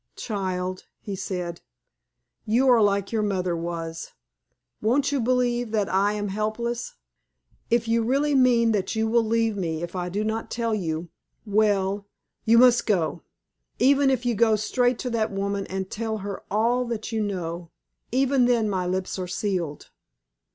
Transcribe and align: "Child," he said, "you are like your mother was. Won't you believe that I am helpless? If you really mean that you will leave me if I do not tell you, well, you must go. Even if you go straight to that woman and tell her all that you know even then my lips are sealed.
"Child," 0.15 0.87
he 0.99 1.15
said, 1.15 1.61
"you 2.43 2.67
are 2.69 2.81
like 2.81 3.11
your 3.11 3.21
mother 3.21 3.55
was. 3.55 4.13
Won't 4.81 5.11
you 5.11 5.21
believe 5.21 5.69
that 5.73 5.87
I 5.93 6.13
am 6.13 6.29
helpless? 6.29 6.95
If 7.69 7.87
you 7.87 8.01
really 8.01 8.33
mean 8.33 8.71
that 8.71 8.95
you 8.95 9.07
will 9.07 9.23
leave 9.23 9.55
me 9.55 9.83
if 9.83 9.95
I 9.95 10.09
do 10.09 10.23
not 10.23 10.49
tell 10.49 10.73
you, 10.73 11.09
well, 11.45 12.07
you 12.45 12.57
must 12.57 12.87
go. 12.87 13.21
Even 13.77 14.09
if 14.09 14.25
you 14.25 14.33
go 14.33 14.55
straight 14.55 14.97
to 15.01 15.11
that 15.11 15.31
woman 15.31 15.67
and 15.67 15.87
tell 15.91 16.17
her 16.25 16.41
all 16.49 16.83
that 16.85 17.11
you 17.11 17.21
know 17.21 17.69
even 18.11 18.45
then 18.45 18.67
my 18.71 18.87
lips 18.87 19.19
are 19.19 19.27
sealed. 19.27 19.91